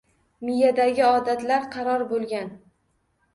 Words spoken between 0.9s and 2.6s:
odatlar qaror bo'lgan.